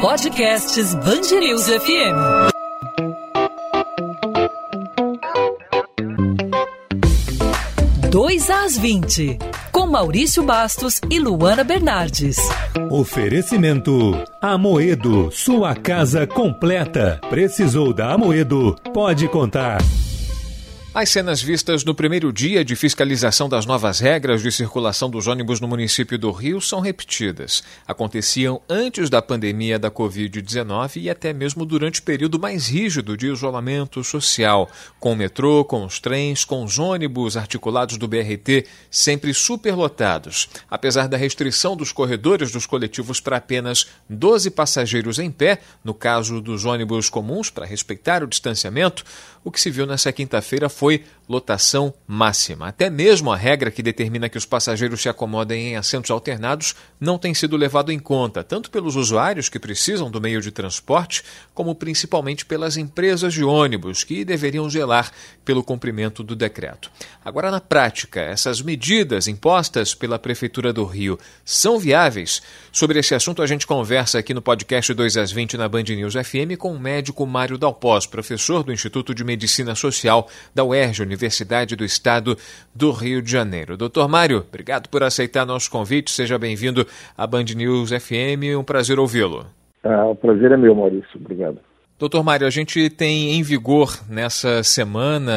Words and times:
Podcasts 0.00 0.94
Bangerils 0.94 1.66
FM. 1.68 2.52
Dois 8.10 8.50
às 8.50 8.76
20, 8.76 9.38
com 9.72 9.86
Maurício 9.86 10.42
Bastos 10.42 11.00
e 11.10 11.18
Luana 11.18 11.64
Bernardes. 11.64 12.36
Oferecimento 12.90 14.12
Amoedo, 14.40 15.30
sua 15.30 15.74
casa 15.74 16.26
completa. 16.26 17.20
Precisou 17.30 17.94
da 17.94 18.12
Amoedo? 18.12 18.76
Pode 18.92 19.28
contar. 19.28 19.80
As 20.94 21.08
cenas 21.08 21.40
vistas 21.40 21.84
no 21.84 21.94
primeiro 21.94 22.30
dia 22.30 22.62
de 22.62 22.76
fiscalização 22.76 23.48
das 23.48 23.64
novas 23.64 23.98
regras 23.98 24.42
de 24.42 24.52
circulação 24.52 25.08
dos 25.08 25.26
ônibus 25.26 25.58
no 25.58 25.66
município 25.66 26.18
do 26.18 26.30
Rio 26.30 26.60
são 26.60 26.80
repetidas. 26.80 27.62
Aconteciam 27.88 28.60
antes 28.68 29.08
da 29.08 29.22
pandemia 29.22 29.78
da 29.78 29.90
Covid-19 29.90 31.00
e 31.00 31.08
até 31.08 31.32
mesmo 31.32 31.64
durante 31.64 32.00
o 32.00 32.02
período 32.02 32.38
mais 32.38 32.68
rígido 32.68 33.16
de 33.16 33.26
isolamento 33.26 34.04
social, 34.04 34.70
com 35.00 35.14
o 35.14 35.16
metrô, 35.16 35.64
com 35.64 35.82
os 35.82 35.98
trens, 35.98 36.44
com 36.44 36.62
os 36.62 36.78
ônibus 36.78 37.38
articulados 37.38 37.96
do 37.96 38.06
BRT 38.06 38.66
sempre 38.90 39.32
superlotados. 39.32 40.50
Apesar 40.70 41.08
da 41.08 41.16
restrição 41.16 41.74
dos 41.74 41.90
corredores 41.90 42.52
dos 42.52 42.66
coletivos 42.66 43.18
para 43.18 43.38
apenas 43.38 43.86
12 44.10 44.50
passageiros 44.50 45.18
em 45.18 45.30
pé, 45.30 45.60
no 45.82 45.94
caso 45.94 46.38
dos 46.38 46.66
ônibus 46.66 47.08
comuns, 47.08 47.48
para 47.48 47.64
respeitar 47.64 48.22
o 48.22 48.26
distanciamento, 48.26 49.02
o 49.42 49.50
que 49.50 49.60
se 49.60 49.70
viu 49.70 49.86
nessa 49.86 50.12
quinta-feira 50.12 50.68
foi 50.68 50.81
foi 50.82 51.04
lotação 51.32 51.94
máxima. 52.06 52.68
Até 52.68 52.90
mesmo 52.90 53.32
a 53.32 53.36
regra 53.36 53.70
que 53.70 53.82
determina 53.82 54.28
que 54.28 54.36
os 54.36 54.44
passageiros 54.44 55.00
se 55.00 55.08
acomodem 55.08 55.68
em 55.68 55.76
assentos 55.76 56.10
alternados 56.10 56.74
não 57.00 57.18
tem 57.18 57.32
sido 57.32 57.56
levado 57.56 57.90
em 57.90 57.98
conta, 57.98 58.44
tanto 58.44 58.70
pelos 58.70 58.96
usuários 58.96 59.48
que 59.48 59.58
precisam 59.58 60.10
do 60.10 60.20
meio 60.20 60.42
de 60.42 60.50
transporte, 60.50 61.24
como 61.54 61.74
principalmente 61.74 62.44
pelas 62.44 62.76
empresas 62.76 63.32
de 63.32 63.42
ônibus, 63.42 64.04
que 64.04 64.24
deveriam 64.24 64.68
zelar 64.68 65.10
pelo 65.44 65.64
cumprimento 65.64 66.22
do 66.22 66.36
decreto. 66.36 66.90
Agora, 67.24 67.50
na 67.50 67.60
prática, 67.60 68.20
essas 68.20 68.60
medidas 68.60 69.26
impostas 69.26 69.94
pela 69.94 70.18
Prefeitura 70.18 70.72
do 70.72 70.84
Rio 70.84 71.18
são 71.44 71.78
viáveis? 71.78 72.42
Sobre 72.70 72.98
esse 72.98 73.14
assunto, 73.14 73.40
a 73.40 73.46
gente 73.46 73.66
conversa 73.66 74.18
aqui 74.18 74.34
no 74.34 74.42
podcast 74.42 74.92
2 74.92 75.16
às 75.16 75.32
20 75.32 75.56
na 75.56 75.68
Band 75.68 75.84
News 75.84 76.14
FM 76.14 76.58
com 76.58 76.72
o 76.74 76.78
médico 76.78 77.26
Mário 77.26 77.56
Dalpós, 77.56 78.06
professor 78.06 78.62
do 78.62 78.72
Instituto 78.72 79.14
de 79.14 79.24
Medicina 79.24 79.74
Social 79.74 80.28
da 80.54 80.62
UERJ, 80.64 81.06
do 81.76 81.84
Estado 81.84 82.36
do 82.74 82.90
Rio 82.90 83.22
de 83.22 83.30
Janeiro. 83.30 83.76
Doutor 83.76 84.08
Mário, 84.08 84.44
obrigado 84.48 84.88
por 84.88 85.02
aceitar 85.02 85.46
nosso 85.46 85.70
convite. 85.70 86.10
Seja 86.10 86.38
bem-vindo 86.38 86.86
à 87.16 87.26
Band 87.26 87.44
News 87.56 87.90
FM. 87.90 88.58
Um 88.58 88.64
prazer 88.64 88.98
ouvi-lo. 88.98 89.46
Ah, 89.84 90.06
o 90.06 90.16
prazer 90.16 90.52
é 90.52 90.56
meu, 90.56 90.74
Maurício. 90.74 91.10
Obrigado. 91.14 91.58
Doutor 92.02 92.24
Mário, 92.24 92.48
a 92.48 92.50
gente 92.50 92.90
tem 92.90 93.34
em 93.34 93.44
vigor 93.44 93.96
nessa 94.08 94.64
semana 94.64 95.32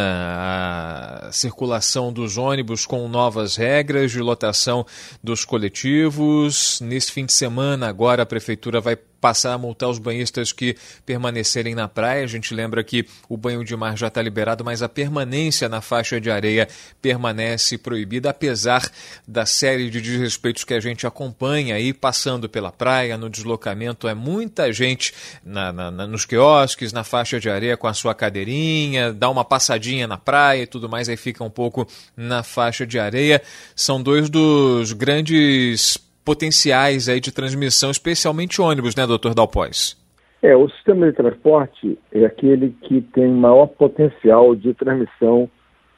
a 1.27 1.31
circulação 1.31 2.11
dos 2.11 2.39
ônibus 2.39 2.88
com 2.88 3.08
novas 3.08 3.55
regras 3.55 4.11
de 4.11 4.20
lotação 4.20 4.83
dos 5.23 5.45
coletivos. 5.45 6.81
Nesse 6.81 7.11
fim 7.11 7.23
de 7.23 7.33
semana, 7.33 7.88
agora 7.88 8.23
a 8.23 8.25
Prefeitura 8.25 8.81
vai 8.81 8.97
passar 9.26 9.54
a 9.54 9.58
multar 9.58 9.90
os 9.90 9.98
banhistas 9.98 10.52
que 10.52 10.78
permanecerem 11.04 11.73
na 11.73 11.88
praia. 11.88 12.23
A 12.23 12.28
gente 12.28 12.54
lembra 12.54 12.84
que 12.84 13.08
o 13.28 13.36
banho 13.36 13.64
de 13.64 13.76
mar 13.76 13.98
já 13.98 14.06
está 14.06 14.22
liberado, 14.22 14.64
mas 14.64 14.84
a 14.84 14.88
permanência 14.88 15.67
na 15.67 15.82
faixa 15.82 16.22
de 16.22 16.30
areia 16.30 16.67
permanece 17.02 17.76
proibida, 17.76 18.30
apesar 18.30 18.88
da 19.28 19.44
série 19.44 19.90
de 19.90 20.00
desrespeitos 20.00 20.64
que 20.64 20.76
a 20.76 20.80
gente 20.80 21.08
acompanha 21.08 21.73
aí 21.73 21.92
passando 21.92 22.48
pela 22.48 22.72
praia, 22.72 23.17
no 23.17 23.28
deslocamento. 23.28 24.08
É 24.08 24.14
muita 24.14 24.72
gente 24.72 25.12
na, 25.44 25.73
na, 25.73 25.89
na, 25.89 26.05
nos 26.05 26.23
quiosques, 26.23 26.94
na 26.94 27.04
faixa 27.04 27.39
de 27.39 27.49
areia 27.49 27.76
com 27.76 27.88
a 27.88 27.95
sua 27.95 28.14
cadeirinha, 28.14 29.11
dá 29.11 29.28
uma 29.28 29.44
passadinha 29.44 30.05
na 30.05 30.20
praia 30.20 30.61
e 30.61 30.67
tudo 30.67 30.88
mais, 30.88 31.10
aí 31.10 31.17
fica 31.17 31.44
um 31.44 31.49
pouco 31.49 31.88
na 32.16 32.44
faixa 32.44 32.86
de 32.86 32.99
areia. 32.99 33.42
São 33.76 34.04
dois 34.04 34.30
dos 34.30 34.94
grandes 34.94 35.98
potenciais 36.25 37.08
aí 37.08 37.19
de 37.19 37.31
transmissão, 37.31 37.91
especialmente 37.91 38.61
ônibus, 38.61 38.95
né, 38.95 39.05
doutor 39.05 39.36
Dalpós? 39.36 39.95
É, 40.41 40.55
o 40.55 40.69
sistema 40.69 41.08
de 41.08 41.13
transporte 41.13 41.97
é 42.11 42.25
aquele 42.25 42.75
que 42.81 43.02
tem 43.02 43.27
maior 43.30 43.67
potencial 43.67 44.55
de 44.55 44.73
transmissão 44.73 45.49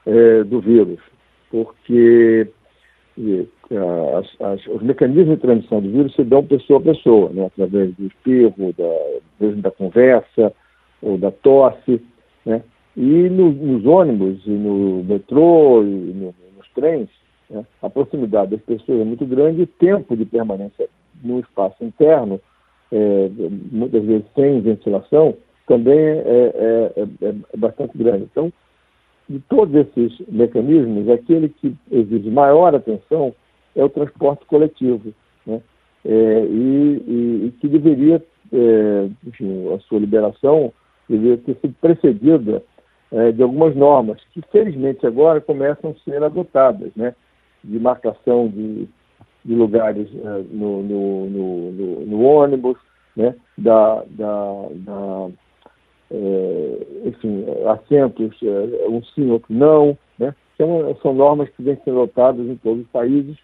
é, 0.06 0.44
do 0.44 0.62
vírus, 0.62 1.00
porque 1.50 2.48
as, 4.18 4.42
as, 4.42 4.68
os 4.68 4.82
mecanismos 4.82 5.36
de 5.36 5.42
transmissão 5.42 5.82
do 5.82 5.90
vírus 5.90 6.16
se 6.16 6.24
dão 6.24 6.46
pessoa 6.46 6.80
a 6.80 6.84
pessoa, 6.84 7.30
né, 7.32 7.46
através 7.46 7.94
do 7.96 8.06
espirro, 8.06 8.74
da, 8.78 9.52
da 9.56 9.72
conversa 9.72 10.54
ou 11.02 11.18
da 11.18 11.32
tosse, 11.32 12.02
né, 12.46 12.62
e 12.96 13.30
no, 13.30 13.52
nos 13.52 13.86
ônibus 13.86 14.40
e 14.46 14.52
no 14.52 15.04
metrô 15.04 15.84
e 15.84 15.86
no, 15.86 16.34
nos 16.56 16.68
trens, 16.74 17.10
né? 17.50 17.66
A 17.82 17.90
proximidade 17.90 18.52
das 18.52 18.62
pessoas 18.62 19.02
é 19.02 19.04
muito 19.04 19.26
grande 19.26 19.62
e 19.62 19.64
o 19.64 19.68
tempo 19.68 20.16
de 20.16 20.26
permanência 20.26 20.90
no 21.24 21.40
espaço 21.40 21.84
interno, 21.84 22.40
é, 22.92 23.30
muitas 23.72 24.04
vezes 24.04 24.26
sem 24.36 24.62
ventilação, 24.62 25.36
também 25.68 25.98
é, 25.98 26.22
é, 26.26 26.94
é, 26.96 27.28
é 27.30 27.58
bastante 27.58 27.98
grande. 27.98 28.24
Então, 28.32 28.52
de 29.30 29.40
todos 29.40 29.76
esses 29.76 30.18
mecanismos, 30.30 31.10
aquele 31.10 31.50
que 31.50 31.76
exige 31.92 32.30
maior 32.30 32.74
atenção 32.74 33.36
é 33.76 33.84
o 33.84 33.90
transporte 33.90 34.46
coletivo, 34.46 35.14
né? 35.46 35.62
É, 36.06 36.46
e, 36.46 37.04
e, 37.06 37.48
e, 37.48 37.52
que 37.60 37.68
deveria, 37.68 38.24
é, 38.54 39.10
enfim, 39.26 39.74
a 39.74 39.80
sua 39.80 40.00
liberação 40.00 40.72
deveria 41.10 41.38
ter 41.38 41.58
sido 41.58 41.76
precedida 41.82 42.64
é, 43.12 43.32
de 43.34 43.44
algumas 43.44 43.76
normas 43.76 44.18
que, 44.32 44.42
felizmente, 44.52 45.06
agora 45.06 45.42
começam 45.42 45.92
a 45.92 46.10
ser 46.10 46.24
adotadas, 46.24 46.92
né? 46.96 47.14
De 47.68 47.80
marcação 47.80 48.48
de, 48.48 48.88
de 49.44 49.56
lugares 49.56 50.10
uh, 50.14 50.46
no, 50.52 50.82
no, 50.84 51.26
no, 51.30 52.06
no, 52.06 52.22
ônibus, 52.24 52.78
né? 53.16 53.36
da, 53.58 54.04
da, 54.10 54.68
da 54.72 55.28
é, 56.10 56.88
enfim, 57.06 57.46
assentos, 57.68 58.36
é, 58.42 58.88
um 58.88 59.04
sim, 59.04 59.30
outro 59.30 59.54
não, 59.54 59.98
né? 60.18 60.34
São, 60.58 60.96
são 61.02 61.14
normas 61.14 61.50
que 61.50 61.62
vêm 61.62 61.78
sendo 61.84 62.02
adotadas 62.02 62.48
em 62.48 62.56
todos 62.56 62.84
os 62.84 62.90
países 62.90 63.38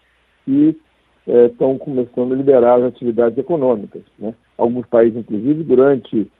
e 0.48 0.76
estão 1.26 1.78
começando 1.78 2.32
a 2.32 2.36
liberar 2.36 2.78
as 2.78 2.84
atividades 2.84 3.38
econômicas. 3.38 4.02
Né? 4.18 4.34
Alguns 4.58 4.86
países, 4.86 5.18
inclusive, 5.18 5.62
durante 5.62 6.30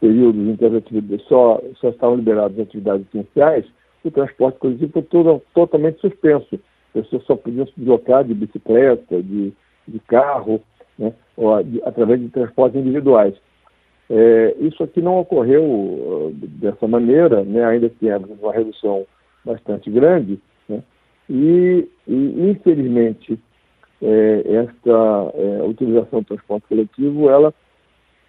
períodos 0.00 0.40
em 0.46 0.56
que 0.56 0.64
as 0.64 0.74
atividades 0.74 1.26
só, 1.26 1.60
só 1.76 1.88
estavam 1.88 2.16
liberadas 2.16 2.58
as 2.58 2.66
atividades 2.66 3.06
essenciais, 3.08 3.64
o 4.04 4.10
transporte 4.10 4.58
coletivo 4.58 4.92
foi 4.92 5.02
todo, 5.02 5.42
totalmente 5.54 6.00
suspenso 6.00 6.58
pessoas 6.92 7.24
só 7.24 7.36
podiam 7.36 7.66
se 7.66 7.72
deslocar 7.76 8.24
de 8.24 8.34
bicicleta, 8.34 9.22
de, 9.22 9.52
de 9.86 9.98
carro, 10.00 10.60
né, 10.98 11.12
de, 11.64 11.82
através 11.84 12.20
de 12.20 12.28
transportes 12.28 12.80
individuais. 12.80 13.34
É, 14.08 14.56
isso 14.58 14.82
aqui 14.82 15.00
não 15.00 15.20
ocorreu 15.20 15.62
uh, 15.62 16.32
dessa 16.34 16.86
maneira, 16.88 17.44
né, 17.44 17.64
ainda 17.64 17.88
que 17.88 18.06
uma 18.40 18.52
redução 18.52 19.06
bastante 19.44 19.88
grande, 19.90 20.40
né, 20.68 20.82
e, 21.28 21.88
e, 22.08 22.50
infelizmente 22.50 23.38
é, 24.02 24.42
esta 24.64 25.32
é, 25.34 25.62
utilização 25.62 26.20
do 26.20 26.26
transporte 26.26 26.66
coletivo, 26.68 27.30
ela 27.30 27.54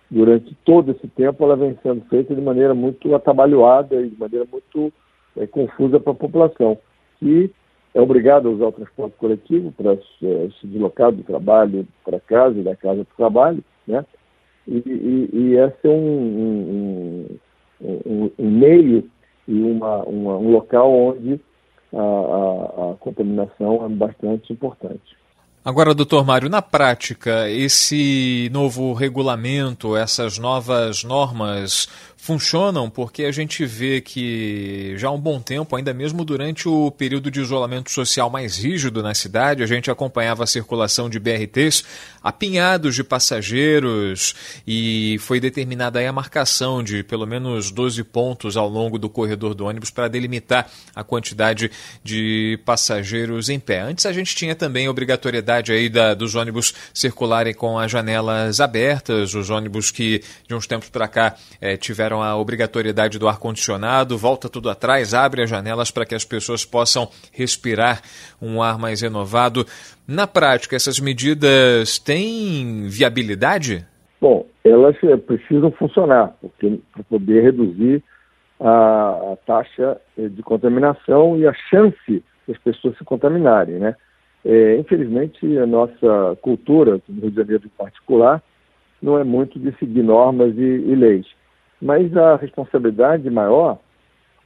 durante 0.10 0.54
todo 0.66 0.92
esse 0.92 1.08
tempo, 1.08 1.44
ela 1.44 1.56
vem 1.56 1.78
sendo 1.82 2.02
feita 2.10 2.36
de 2.36 2.42
maneira 2.42 2.74
muito 2.74 3.16
atabalhoada 3.16 3.96
e 4.02 4.10
de 4.10 4.20
maneira 4.20 4.46
muito 4.52 4.92
é, 5.38 5.48
confusa 5.48 6.00
para 6.00 6.12
a 6.12 6.16
população, 6.16 6.78
que 7.18 7.50
é 7.94 8.02
obrigado 8.02 8.48
a 8.48 8.52
usar 8.52 8.68
o 8.68 8.72
transporte 8.72 9.16
coletivo 9.18 9.72
para 9.72 9.96
se, 9.98 10.54
deslocar 10.64 11.12
do 11.12 11.24
trabalho 11.24 11.88
para 12.06 12.20
casa 12.20 12.58
e 12.58 12.64
da 12.64 12.76
casa 12.76 13.04
para 13.04 13.14
o 13.14 13.18
trabalho, 13.18 13.64
né? 13.88 14.06
E, 14.68 14.78
e, 14.78 15.30
e 15.34 15.56
esse 15.58 15.88
é 15.88 15.90
um, 15.90 17.28
um, 17.82 17.90
um, 18.06 18.32
um 18.38 18.52
meio 18.52 19.10
e 19.48 19.62
uma, 19.62 20.04
uma, 20.04 20.38
um 20.38 20.52
local 20.52 20.92
onde 20.94 21.40
a, 21.94 22.02
a, 22.02 22.92
a 22.92 22.96
contaminação 23.00 23.86
é 23.86 23.90
bastante 23.90 24.54
importante. 24.54 25.22
Agora, 25.64 25.94
doutor 25.94 26.26
Mário, 26.26 26.50
na 26.50 26.62
prática, 26.62 27.48
esse 27.48 28.50
novo 28.52 28.94
regulamento, 28.94 29.96
essas 29.96 30.40
novas 30.40 31.04
normas 31.04 31.88
funcionam 32.22 32.88
porque 32.88 33.24
a 33.24 33.32
gente 33.32 33.66
vê 33.66 34.00
que 34.00 34.94
já 34.96 35.08
há 35.08 35.12
um 35.12 35.20
bom 35.20 35.42
tempo, 35.42 35.76
ainda 35.76 35.92
mesmo 35.92 36.24
durante 36.24 36.70
o 36.70 36.92
período 36.92 37.32
de 37.32 37.42
isolamento 37.42 37.90
social 37.90 38.30
mais 38.30 38.58
rígido 38.58 39.02
na 39.02 39.16
cidade, 39.16 39.64
a 39.64 39.66
gente 39.66 39.90
acompanhava 39.90 40.44
a 40.44 40.48
circulação 40.48 41.10
de 41.10 41.20
BRTs 41.20 41.84
apinhados 42.22 42.94
de 42.94 43.04
passageiros 43.04 44.36
e 44.68 45.18
foi 45.20 45.40
determinada 45.40 46.08
a 46.08 46.14
marcação 46.14 46.84
de 46.84 47.02
pelo 47.02 47.26
menos 47.26 47.72
12 47.72 48.04
pontos 48.04 48.56
ao 48.56 48.70
longo 48.70 49.00
do 49.00 49.10
corredor 49.10 49.56
do 49.56 49.66
ônibus 49.66 49.90
para 49.90 50.08
delimitar 50.08 50.70
a 50.96 51.04
quantidade 51.04 51.72
de 52.04 52.60
passageiros 52.64 53.50
em 53.50 53.60
pé. 53.60 53.82
Antes 53.82 54.06
a 54.06 54.14
gente 54.14 54.36
tinha 54.36 54.54
também 54.54 54.86
a 54.86 54.92
obrigatoriedade 54.92 55.72
aí 55.72 55.90
da, 55.90 56.14
dos 56.14 56.36
ônibus 56.36 56.72
circularem 56.94 57.56
com 57.56 57.80
as 57.80 57.92
janelas 57.92 58.60
abertas, 58.60 59.34
os 59.34 59.50
ônibus 59.50 59.90
que 59.90 60.22
de 60.48 60.54
uns 60.54 60.68
tempos 60.68 60.90
para 60.90 61.08
cá 61.08 61.36
é, 61.60 61.76
tiveram 61.76 62.11
a 62.20 62.36
obrigatoriedade 62.36 63.20
do 63.20 63.28
ar-condicionado, 63.28 64.18
volta 64.18 64.50
tudo 64.50 64.72
atrás, 64.72 65.14
abre 65.14 65.44
as 65.44 65.50
janelas 65.52 65.92
para 65.92 66.04
que 66.04 66.16
as 66.16 66.26
pessoas 66.26 66.66
possam 66.66 67.08
respirar 67.32 68.02
um 68.42 68.64
ar 68.64 68.80
mais 68.80 69.02
renovado. 69.02 69.64
Na 70.08 70.26
prática, 70.26 70.76
essas 70.76 71.00
medidas 71.00 72.00
têm 72.00 72.88
viabilidade? 72.88 73.86
Bom, 74.20 74.48
elas 74.64 74.96
eh, 75.04 75.18
precisam 75.18 75.72
funcionar, 75.72 76.36
porque 76.42 76.80
para 76.92 77.04
poder 77.04 77.44
reduzir 77.44 78.04
a, 78.60 79.34
a, 79.34 79.38
taxa 79.46 80.02
eh, 80.18 80.28
de 80.28 80.42
contaminação 80.42 81.38
e 81.38 81.46
a 81.46 81.54
chance 81.70 82.24
das 82.48 82.58
pessoas 82.58 82.98
se 82.98 83.04
contaminarem, 83.04 83.76
né? 83.76 83.96
É, 84.44 84.78
infelizmente, 84.78 85.58
a 85.58 85.68
nossa 85.68 86.36
cultura, 86.42 87.00
no 87.08 87.22
Rio 87.22 87.30
de 87.30 87.36
Janeiro 87.36 87.64
em 87.66 87.78
particular, 87.78 88.42
não 89.02 89.18
é 89.18 89.24
muito 89.24 89.60
de 89.60 89.72
seguir 89.78 90.04
normas 90.04 90.56
e, 90.58 90.62
e 90.62 90.96
leis. 90.96 91.28
Mas 91.82 92.16
a 92.16 92.36
responsabilidade 92.36 93.30
maior 93.30 93.80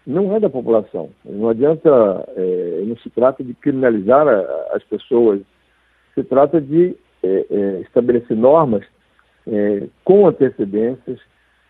não 0.06 0.36
é 0.36 0.40
da 0.40 0.50
população. 0.50 1.10
Não 1.24 1.50
adianta, 1.50 1.90
é, 2.36 2.84
não 2.86 2.96
se 2.98 3.10
trata 3.10 3.44
de 3.44 3.54
criminalizar 3.56 4.28
a, 4.28 4.76
as 4.76 4.84
pessoas, 4.84 5.42
se 6.14 6.24
trata 6.24 6.62
de 6.62 6.96
é, 7.24 7.46
é, 7.50 7.82
estabelecer 7.82 8.38
normas 8.38 8.86
é, 9.48 9.88
com 10.04 10.28
antecedências, 10.28 11.20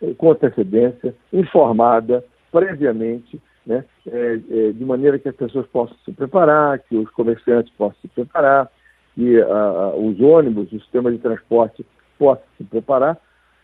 é, 0.01 0.13
com 0.13 0.31
antecedência, 0.31 1.15
informada 1.31 2.23
previamente, 2.51 3.41
né, 3.65 3.83
é, 4.07 4.37
de 4.71 4.85
maneira 4.85 5.17
que 5.17 5.27
as 5.27 5.35
pessoas 5.35 5.65
possam 5.67 5.95
se 6.05 6.11
preparar, 6.11 6.79
que 6.79 6.95
os 6.95 7.09
comerciantes 7.11 7.73
possam 7.77 7.97
se 8.01 8.07
preparar, 8.09 8.69
que 9.13 9.41
a, 9.41 9.93
os 9.95 10.19
ônibus, 10.19 10.71
o 10.71 10.79
sistema 10.79 11.11
de 11.11 11.17
transporte 11.17 11.85
possa 12.19 12.43
se 12.57 12.63
preparar. 12.63 13.17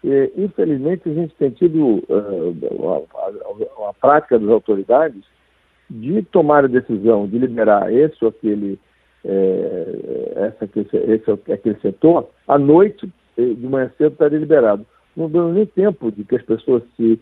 Infelizmente, 0.03 1.07
a 1.07 1.13
gente 1.13 1.36
tem 1.36 1.51
tido 1.51 2.03
uh, 2.09 3.07
a, 3.88 3.94
prática 3.94 4.39
das 4.39 4.50
autoridades 4.50 5.21
de 5.89 6.24
tomar 6.24 6.65
a 6.65 6.68
decisão 6.68 7.27
de 7.27 7.38
liberar 7.38 7.94
esse 7.94 8.15
ou 8.21 8.30
aquele, 8.30 8.80
é, 9.24 10.31
essa, 10.38 10.65
esse, 10.65 10.98
esse, 10.98 11.31
aquele 11.51 11.80
setor 11.81 12.30
à 12.48 12.57
noite, 12.57 13.12
de 13.38 13.68
manhã 13.68 13.92
cedo 13.98 14.13
estaria 14.13 14.39
liberado. 14.39 14.86
Não 15.15 15.30
dando 15.30 15.53
nem 15.53 15.65
tempo 15.65 16.12
de 16.12 16.24
que 16.24 16.36
as 16.36 16.42
pessoas 16.44 16.81
se 16.95 17.19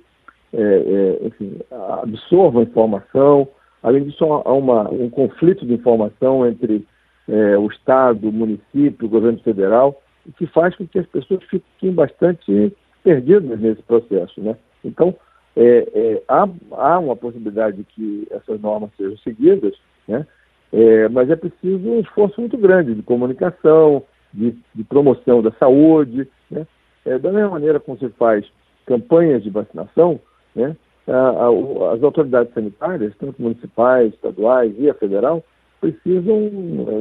é, 0.53 0.61
é, 0.61 1.27
enfim, 1.27 1.59
absorvam 2.01 2.63
informação. 2.63 3.47
Além 3.83 4.03
disso, 4.03 4.23
há 4.23 4.53
uma, 4.53 4.89
um 4.89 5.09
conflito 5.09 5.65
de 5.65 5.73
informação 5.73 6.47
entre 6.47 6.85
o 7.27 7.67
Estado, 7.67 8.29
o 8.29 8.31
município, 8.31 9.05
o 9.05 9.09
governo 9.09 9.39
federal 9.39 10.01
que 10.37 10.45
faz 10.47 10.75
com 10.75 10.87
que 10.87 10.99
as 10.99 11.05
pessoas 11.07 11.43
fiquem 11.45 11.91
bastante 11.91 12.75
perdidas 13.03 13.59
nesse 13.59 13.81
processo. 13.83 14.41
Né? 14.41 14.55
Então, 14.83 15.15
é, 15.55 15.87
é, 15.93 16.23
há, 16.27 16.47
há, 16.71 16.99
uma 16.99 17.15
possibilidade 17.15 17.77
de 17.77 17.83
que 17.83 18.27
essas 18.31 18.59
normas 18.61 18.91
sejam 18.97 19.17
seguidas, 19.17 19.73
né? 20.07 20.25
É, 20.71 21.09
mas 21.09 21.29
é 21.31 21.35
preciso 21.35 21.89
um 21.89 21.99
esforço 21.99 22.39
muito 22.39 22.55
grande 22.55 22.93
de 22.93 23.01
comunicação, 23.01 24.03
de, 24.31 24.55
de 24.75 24.83
promoção 24.83 25.41
da 25.41 25.51
saúde. 25.53 26.27
Né? 26.51 26.67
É, 27.05 27.17
da 27.17 27.31
mesma 27.31 27.49
maneira 27.49 27.79
como 27.79 27.97
se 27.97 28.07
faz 28.09 28.45
campanhas 28.85 29.43
de 29.43 29.49
vacinação, 29.49 30.19
né? 30.55 30.75
as 31.07 32.03
autoridades 32.03 32.53
sanitárias, 32.53 33.15
tanto 33.19 33.41
municipais, 33.41 34.13
estaduais 34.13 34.75
e 34.77 34.87
a 34.87 34.93
federal, 34.93 35.43
precisam 35.81 36.51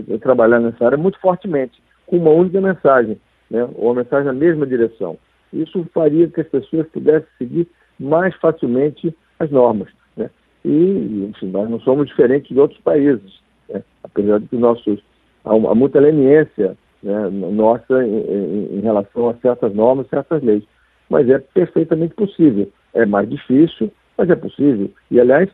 é, 0.08 0.16
trabalhar 0.16 0.60
nessa 0.60 0.86
área 0.86 0.96
muito 0.96 1.20
fortemente 1.20 1.78
com 2.08 2.16
uma 2.16 2.30
única 2.30 2.60
mensagem, 2.60 3.18
né? 3.50 3.62
ou 3.76 3.88
uma 3.88 4.02
mensagem 4.02 4.26
na 4.26 4.32
mesma 4.32 4.66
direção. 4.66 5.16
Isso 5.52 5.86
faria 5.94 6.28
que 6.28 6.40
as 6.40 6.48
pessoas 6.48 6.86
pudessem 6.88 7.28
seguir 7.38 7.68
mais 7.98 8.34
facilmente 8.36 9.14
as 9.38 9.50
normas. 9.50 9.88
Né? 10.16 10.28
E, 10.64 11.28
enfim, 11.30 11.46
nós 11.46 11.70
não 11.70 11.80
somos 11.80 12.08
diferentes 12.08 12.48
de 12.48 12.58
outros 12.58 12.80
países, 12.80 13.40
né? 13.68 13.82
apesar 14.02 14.40
de 14.40 14.46
que 14.48 14.56
nossos, 14.56 15.00
há, 15.44 15.52
há 15.52 15.74
muita 15.74 16.00
leniência 16.00 16.76
né, 17.02 17.28
nossa 17.30 18.04
em, 18.04 18.18
em, 18.18 18.78
em, 18.78 18.80
relação 18.80 19.28
a 19.28 19.34
certas 19.34 19.74
normas, 19.74 20.08
certas 20.08 20.42
leis. 20.42 20.64
Mas 21.08 21.28
é 21.28 21.38
perfeitamente 21.38 22.14
possível. 22.14 22.68
É 22.92 23.06
mais 23.06 23.28
difícil, 23.28 23.90
mas 24.16 24.28
é 24.28 24.34
possível. 24.34 24.90
E, 25.10 25.20
aliás, 25.20 25.48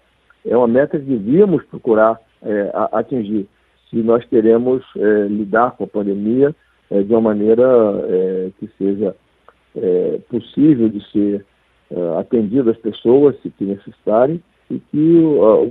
é 0.46 0.56
uma 0.56 0.68
meta 0.68 0.98
que 0.98 1.04
devíamos 1.04 1.62
procurar 1.64 2.18
é, 2.42 2.70
atingir 2.92 3.48
se 3.94 4.02
nós 4.02 4.24
queremos 4.24 4.82
é, 4.96 5.28
lidar 5.28 5.76
com 5.76 5.84
a 5.84 5.86
pandemia 5.86 6.54
é, 6.90 7.00
de 7.00 7.12
uma 7.12 7.20
maneira 7.20 7.64
é, 8.08 8.50
que 8.58 8.68
seja 8.76 9.14
é, 9.76 10.18
possível 10.28 10.88
de 10.88 11.00
ser 11.12 11.46
é, 11.92 12.18
atendida 12.18 12.72
às 12.72 12.76
pessoas, 12.78 13.36
se 13.40 13.52
necessitarem, 13.60 14.42
e 14.68 14.80
que 14.80 15.22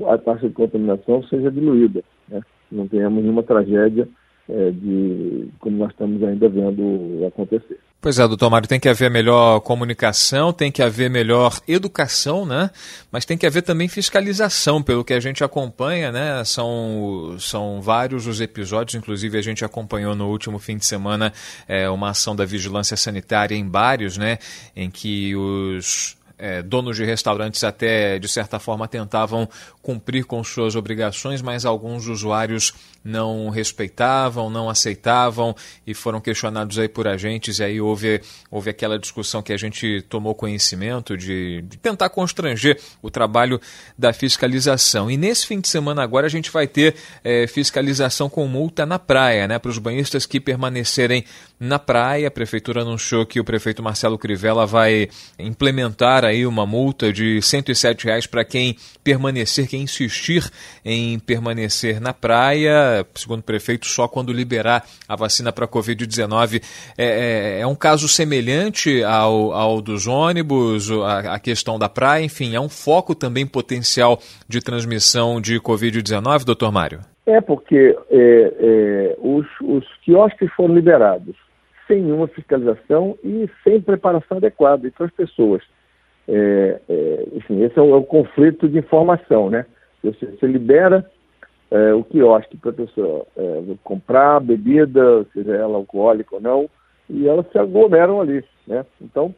a, 0.08 0.14
a 0.14 0.18
taxa 0.18 0.48
de 0.48 0.54
contaminação 0.54 1.22
seja 1.24 1.52
diluída. 1.52 2.02
Né? 2.30 2.42
Não 2.72 2.88
tenhamos 2.88 3.22
nenhuma 3.22 3.44
tragédia 3.44 4.08
é, 4.50 4.72
de 4.72 5.48
como 5.60 5.78
nós 5.78 5.92
estamos 5.92 6.24
ainda 6.24 6.50
vendo 6.50 7.25
acontecer. 7.28 7.80
Pois 8.04 8.19
é, 8.19 8.28
doutor 8.28 8.50
Mário, 8.50 8.68
tem 8.68 8.81
que 8.81 8.90
haver 8.90 9.10
melhor 9.10 9.62
comunicação, 9.62 10.51
tem 10.51 10.69
que 10.69 10.84
haver 10.84 11.10
melhor 11.10 11.57
educação, 11.66 12.45
né? 12.45 12.69
Mas 13.10 13.24
tem 13.24 13.38
que 13.38 13.45
haver 13.45 13.62
também 13.62 13.88
fiscalização, 13.88 14.84
pelo 14.84 15.06
que 15.06 15.13
a 15.13 15.22
gente 15.22 15.42
acompanha, 15.42 16.12
né? 16.12 16.44
São, 16.44 17.38
são 17.40 17.81
vários 17.81 18.28
os 18.28 18.42
episódios, 18.42 18.95
inclusive 18.95 19.38
a 19.38 19.42
gente 19.42 19.63
acompanhou 19.63 20.13
no 20.16 20.28
último 20.28 20.60
fim 20.60 20.75
de 20.75 20.86
semana 20.86 21.31
é, 21.66 21.89
uma 21.89 22.10
ação 22.10 22.36
da 22.36 22.44
vigilância 22.44 22.98
sanitária 22.98 23.56
em 23.56 23.69
Vários, 23.69 24.18
né? 24.18 24.38
Em 24.75 24.92
que 24.92 25.34
os 25.34 26.18
é, 26.38 26.62
donos 26.62 26.98
de 26.98 27.06
restaurantes 27.06 27.63
até, 27.63 28.19
de 28.19 28.28
certa 28.28 28.60
forma, 28.60 28.86
tentavam 28.86 29.48
cumprir 29.83 30.24
com 30.24 30.41
suas 30.44 30.75
obrigações, 30.75 31.41
mas 31.41 31.65
alguns 31.65 32.07
usuários 32.07 32.74
não 33.03 33.50
respeitavam, 33.50 34.50
não 34.50 34.69
aceitavam 34.69 35.53
e 35.85 35.94
foram 35.94 36.21
questionados 36.21 36.80
aí 36.80 36.88
por 36.88 37.06
agentes. 37.06 37.59
E 37.59 37.63
aí 37.63 37.81
houve, 37.81 38.21
houve 38.50 38.69
aquela 38.69 38.97
discussão 38.97 39.44
que 39.44 39.51
a 39.51 39.57
gente 39.57 40.01
tomou 40.07 40.33
conhecimento 40.33 41.18
de, 41.18 41.62
de 41.63 41.77
tentar 41.77 42.09
constranger 42.09 42.80
o 43.01 43.12
trabalho 43.12 43.59
da 43.97 44.13
fiscalização. 44.13 45.12
E 45.12 45.18
nesse 45.18 45.45
fim 45.45 45.59
de 45.59 45.68
semana 45.68 46.01
agora 46.01 46.27
a 46.27 46.29
gente 46.29 46.50
vai 46.50 46.65
ter 46.65 46.95
é, 47.21 47.45
fiscalização 47.45 48.29
com 48.29 48.47
multa 48.47 48.86
na 48.86 48.97
praia, 48.97 49.47
né? 49.47 49.59
Para 49.59 49.69
os 49.69 49.77
banhistas 49.77 50.25
que 50.25 50.39
permanecerem 50.39 51.25
na 51.60 51.77
praia. 51.77 52.29
A 52.29 52.31
prefeitura 52.31 52.81
anunciou 52.81 53.25
que 53.25 53.39
o 53.39 53.43
prefeito 53.43 53.84
Marcelo 53.84 54.17
Crivella 54.17 54.65
vai 54.65 55.10
implementar 55.38 56.24
aí 56.24 56.46
uma 56.46 56.65
multa 56.65 57.12
de 57.12 57.41
107 57.41 58.05
reais 58.05 58.25
para 58.25 58.46
quem 58.46 58.77
permanecer, 59.03 59.67
quem 59.74 59.82
insistir 59.82 60.44
em 60.86 61.18
permanecer 61.18 62.00
na 62.00 62.13
praia, 62.13 63.03
segundo 63.15 63.39
o 63.39 63.44
prefeito, 63.44 63.88
só 63.88 64.08
quando 64.08 64.32
liberar 64.32 64.84
a 65.10 65.15
vacina 65.15 65.51
para 65.51 65.65
a 65.65 65.68
Covid-19. 65.68 66.62
É, 66.96 67.58
é, 67.58 67.62
é, 67.62 67.68
um 67.68 67.74
caso 67.74 68.08
semelhante 68.08 69.03
ao, 69.03 69.51
ao 69.51 69.82
dos 69.82 70.06
ônibus, 70.06 70.92
a, 70.92 71.34
a, 71.34 71.39
questão 71.39 71.80
da 71.80 71.89
praia, 71.89 72.24
enfim, 72.24 72.53
é 72.53 72.60
um 72.60 72.70
foco 72.70 73.15
também 73.15 73.48
potencial 73.48 74.20
de 74.48 74.62
transmissão 74.62 75.42
de 75.42 75.60
Covid-19, 75.60 76.46
doutor 76.46 76.72
Mário? 76.72 77.00
É, 77.25 77.42
porque 77.42 77.98
é, 78.12 78.53
é, 78.60 79.15
os, 79.18 79.48
os 79.63 79.86
quiosques 80.06 80.51
foram 80.56 80.75
liberados 80.75 81.36
sem 81.88 82.03
nenhuma 82.03 82.27
fiscalização 82.27 83.18
e 83.24 83.50
sem 83.63 83.82
preparação 83.82 84.38
adequada 84.38 84.89
para 84.96 85.08
as 85.08 85.12
pessoas. 85.12 85.63
É, 86.27 86.80
é, 86.88 87.27
enfim, 87.34 87.62
esse 87.63 87.77
é 87.77 87.82
o, 87.82 87.94
é 87.94 87.98
o, 87.98 88.03
conflito 88.03 88.68
de 88.68 88.77
informação, 88.77 89.50
né? 89.50 89.65
Você, 90.03 90.25
você 90.25 90.48
libera 90.48 91.10
é, 91.70 91.94
o 91.94 92.03
quiosque 92.03 92.58
para 92.58 92.72
a 92.72 92.74
pessoa 92.74 93.25
é, 93.36 93.62
comprar 93.84 94.39
bebida, 94.39 95.25
seja 95.34 95.53
ela 95.56 95.75
alcoólica 95.75 96.36
ou 96.36 96.42
não, 96.42 96.70
e 97.10 97.27
elas 97.27 97.46
se 97.51 97.58
aglomeram 97.58 98.22
ali, 98.22 98.44
né? 98.65 98.86
Então, 99.01 99.36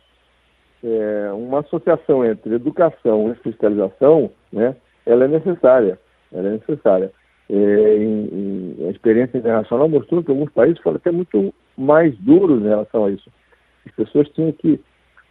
é, 0.83 1.31
uma 1.33 1.61
associação 1.61 2.23
entre 2.23 2.53
educação 2.53 3.31
e 3.31 3.35
fiscalização, 3.35 4.29
né? 4.51 4.75
Ela 5.05 5.25
é 5.25 5.27
necessária, 5.27 5.99
ela 6.31 6.49
é 6.49 6.51
necessária. 6.51 7.11
Em, 7.47 8.75
em, 8.79 8.87
a 8.87 8.91
experiência 8.91 9.37
internacional 9.37 9.87
mostrou 9.87 10.23
que 10.23 10.31
alguns 10.31 10.51
países 10.51 10.81
foram 10.81 10.97
até 10.97 11.11
muito 11.11 11.53
mais 11.77 12.15
duros 12.17 12.63
em 12.63 12.67
relação 12.67 13.05
a 13.05 13.11
isso. 13.11 13.31
As 13.85 13.91
pessoas 13.93 14.27
tinham 14.29 14.51
que 14.51 14.79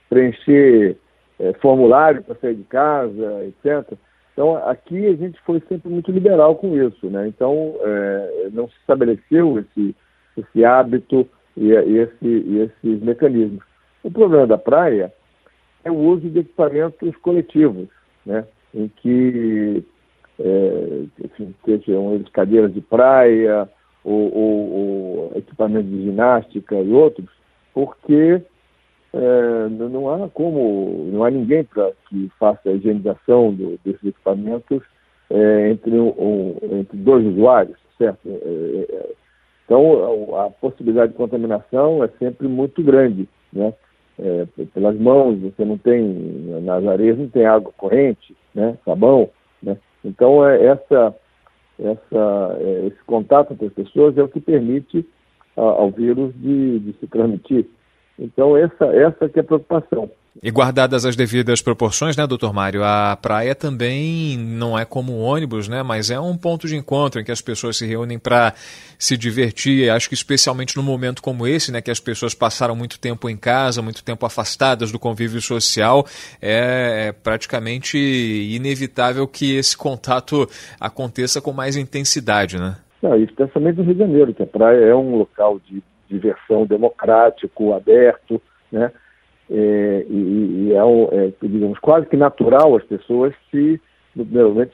preencher 0.09 0.97
é, 1.39 1.53
formulário 1.55 2.23
para 2.23 2.35
sair 2.37 2.55
de 2.55 2.65
casa, 2.65 3.45
etc. 3.45 3.97
Então, 4.33 4.57
aqui 4.69 5.07
a 5.07 5.15
gente 5.15 5.41
foi 5.43 5.63
sempre 5.69 5.89
muito 5.89 6.11
liberal 6.11 6.57
com 6.57 6.77
isso, 6.77 7.09
né? 7.09 7.29
Então, 7.29 7.75
é, 7.81 8.49
não 8.53 8.69
se 8.69 8.75
estabeleceu 8.81 9.59
esse, 9.59 9.95
esse 10.37 10.65
hábito 10.65 11.29
e, 11.57 11.69
e, 11.69 11.99
esse, 11.99 12.27
e 12.27 12.59
esses 12.59 13.03
mecanismos. 13.03 13.63
O 14.03 14.11
problema 14.11 14.47
da 14.47 14.59
praia 14.59 15.13
é 15.85 15.91
o 15.91 15.95
uso 15.95 16.29
de 16.29 16.41
equipamentos 16.41 17.17
coletivos, 17.19 17.89
né? 18.27 18.45
Em 18.75 18.89
que, 18.89 19.85
é, 20.41 21.03
enfim, 21.25 21.55
sejam 21.65 22.15
eles 22.15 22.29
cadeiras 22.31 22.75
de 22.75 22.81
praia 22.81 23.69
ou, 24.03 24.35
ou, 24.35 24.73
ou 24.73 25.33
equipamentos 25.37 25.91
de 25.91 26.03
ginástica 26.03 26.75
e 26.75 26.91
outros, 26.91 27.31
porque 27.73 28.43
é, 29.15 29.69
não 29.69 30.11
há 30.13 30.29
como, 30.29 31.09
não 31.13 31.23
há 31.23 31.31
ninguém 31.31 31.63
para 31.63 31.93
que 32.09 32.29
faça 32.39 32.69
a 32.69 32.73
higienização 32.73 33.55
do, 33.55 33.79
desses 33.85 34.05
equipamentos 34.05 34.83
é, 35.31 35.71
entre, 35.71 35.97
um, 35.99 36.57
entre 36.81 36.97
dois 36.99 37.25
usuários, 37.25 37.79
certo? 37.97 38.29
É, 38.29 38.33
é, 38.33 38.97
é, 38.97 39.13
então, 39.65 40.35
a, 40.37 40.47
a, 40.47 40.51
possibilidade 40.51 41.13
de 41.13 41.19
contaminação 41.19 42.03
é 42.03 42.09
sempre 42.19 42.49
muito 42.49 42.83
grande, 42.83 43.29
né? 43.53 43.73
É, 44.19 44.47
pelas 44.73 44.97
mãos, 44.97 45.41
você 45.41 45.65
não 45.65 45.77
tem, 45.77 46.03
nas 46.63 46.87
areias 46.87 47.19
não 47.19 47.29
tem 47.29 47.47
água 47.47 47.73
corrente, 47.77 48.37
né? 48.55 48.77
Sabão, 48.85 49.31
né? 49.63 49.77
Então, 50.05 50.47
é, 50.47 50.67
essa, 50.67 51.15
essa, 51.79 52.59
esse 52.87 53.03
contato 53.07 53.53
entre 53.53 53.67
as 53.67 53.73
pessoas 53.73 54.19
é 54.19 54.23
o 54.23 54.29
que 54.29 54.41
permite 54.41 55.09
a, 55.57 55.63
ao 55.63 55.91
vírus 55.91 56.33
de, 56.35 56.81
de 56.81 56.93
se 56.99 57.07
transmitir. 57.07 57.67
Então, 58.19 58.57
essa, 58.57 58.85
essa 58.87 59.29
que 59.29 59.39
é 59.39 59.43
a 59.43 59.45
preocupação. 59.45 60.11
E 60.43 60.51
guardadas 60.51 61.07
as 61.07 61.15
devidas 61.15 61.63
proporções, 61.63 62.17
né, 62.17 62.27
doutor 62.27 62.53
Mário? 62.53 62.83
A 62.83 63.17
praia 63.17 63.55
também 63.55 64.37
não 64.37 64.77
é 64.77 64.85
como 64.85 65.13
um 65.13 65.23
ônibus, 65.23 65.69
né? 65.69 65.83
Mas 65.83 66.11
é 66.11 66.19
um 66.19 66.37
ponto 66.37 66.67
de 66.67 66.77
encontro 66.77 67.21
em 67.21 67.25
que 67.25 67.31
as 67.31 67.41
pessoas 67.41 67.77
se 67.77 67.87
reúnem 67.87 68.19
para 68.19 68.53
se 68.99 69.17
divertir. 69.17 69.89
Acho 69.91 70.09
que 70.09 70.15
especialmente 70.15 70.77
num 70.77 70.83
momento 70.83 71.23
como 71.23 71.47
esse, 71.47 71.71
né, 71.71 71.81
que 71.81 71.91
as 71.91 72.01
pessoas 72.01 72.35
passaram 72.35 72.75
muito 72.75 72.99
tempo 72.99 73.29
em 73.29 73.37
casa, 73.37 73.81
muito 73.81 74.03
tempo 74.03 74.27
afastadas 74.27 74.91
do 74.91 74.99
convívio 74.99 75.41
social, 75.41 76.05
é, 76.43 77.07
é 77.09 77.13
praticamente 77.13 77.97
inevitável 77.97 79.29
que 79.29 79.57
esse 79.57 79.77
contato 79.77 80.49
aconteça 80.81 81.41
com 81.41 81.53
mais 81.53 81.77
intensidade, 81.77 82.59
né? 82.59 82.77
Não, 83.01 83.17
especialmente 83.17 83.77
no 83.77 83.85
Rio 83.85 83.95
de 83.95 84.01
Janeiro, 84.01 84.35
que 84.35 84.43
a 84.43 84.47
praia 84.47 84.85
é 84.85 84.95
um 84.95 85.17
local 85.17 85.61
de 85.61 85.83
diversão 86.15 86.67
democrático, 86.67 87.73
aberto, 87.73 88.41
né? 88.71 88.91
É, 89.51 90.07
e, 90.09 90.69
e 90.69 90.73
é, 90.73 90.83
um, 90.83 91.05
é, 91.13 91.31
digamos, 91.43 91.79
quase 91.79 92.07
que 92.07 92.17
natural 92.17 92.75
as 92.77 92.85
pessoas 92.85 93.35
se, 93.51 93.79
no 94.17 94.25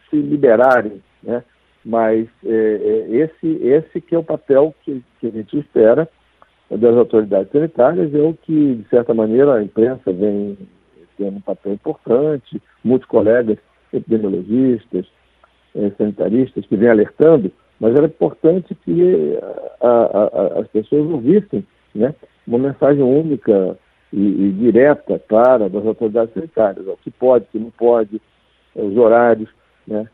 se 0.08 0.16
liberarem, 0.16 1.02
né? 1.22 1.42
Mas 1.84 2.28
é, 2.44 2.50
é, 2.50 3.16
esse, 3.16 3.48
esse 3.66 4.00
que 4.00 4.14
é 4.14 4.18
o 4.18 4.22
papel 4.22 4.74
que, 4.84 5.02
que 5.18 5.26
a 5.26 5.30
gente 5.30 5.58
espera 5.58 6.08
das 6.70 6.94
autoridades 6.94 7.50
sanitárias, 7.50 8.14
é 8.14 8.22
o 8.22 8.34
que, 8.34 8.76
de 8.76 8.88
certa 8.88 9.12
maneira, 9.12 9.54
a 9.54 9.62
imprensa 9.62 10.12
vem 10.12 10.56
tendo 11.16 11.38
um 11.38 11.40
papel 11.40 11.72
importante, 11.72 12.62
muitos 12.84 13.08
colegas 13.08 13.58
epidemiologistas, 13.92 15.06
é, 15.74 15.90
sanitaristas 15.98 16.64
que 16.66 16.76
vêm 16.76 16.90
alertando 16.90 17.50
mas 17.80 17.94
era 17.94 18.06
importante 18.06 18.74
que 18.84 19.38
a, 19.80 19.88
a, 19.88 20.22
a, 20.22 20.60
as 20.60 20.68
pessoas 20.68 21.10
ouvissem 21.10 21.66
né, 21.94 22.14
uma 22.46 22.58
mensagem 22.58 23.02
única 23.02 23.76
e, 24.12 24.18
e, 24.20 24.52
direta, 24.52 25.18
clara, 25.28 25.68
das 25.68 25.86
autoridades 25.86 26.34
sanitárias, 26.34 26.86
o 26.86 26.96
que 26.98 27.10
pode, 27.10 27.44
o 27.44 27.48
que 27.48 27.58
não 27.58 27.70
pode, 27.70 28.20
eh, 28.76 28.82
os 28.82 28.96
horários. 28.96 29.48
Né. 29.86 30.06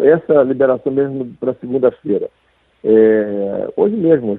Essa 0.00 0.42
liberação 0.42 0.92
mesmo 0.92 1.26
para 1.38 1.54
segunda-feira. 1.54 2.30
É, 2.86 3.68
hoje 3.76 3.96
mesmo 3.96 4.38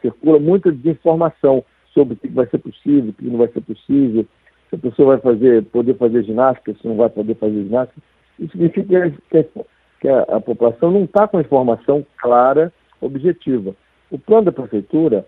circula 0.00 0.40
muita 0.40 0.72
desinformação 0.72 1.64
sobre 1.94 2.14
o 2.14 2.16
que 2.16 2.28
vai 2.28 2.46
ser 2.46 2.58
possível, 2.58 3.10
o 3.10 3.12
que 3.12 3.24
não 3.26 3.38
vai 3.38 3.48
ser 3.48 3.60
possível, 3.60 4.26
se 4.68 4.74
a 4.74 4.78
pessoa 4.78 5.16
vai 5.16 5.18
fazer, 5.18 5.62
poder 5.66 5.94
fazer 5.94 6.24
ginástica, 6.24 6.74
se 6.74 6.88
não 6.88 6.96
vai 6.96 7.08
poder 7.10 7.34
fazer 7.36 7.62
ginástica. 7.62 8.00
Isso 8.38 8.52
significa 8.52 9.10
que, 9.30 9.46
que 10.02 10.08
a, 10.08 10.22
a 10.22 10.40
população 10.40 10.90
não 10.90 11.04
está 11.04 11.28
com 11.28 11.40
informação 11.40 12.04
clara, 12.20 12.72
objetiva. 13.00 13.72
O 14.10 14.18
plano 14.18 14.46
da 14.46 14.52
prefeitura, 14.52 15.24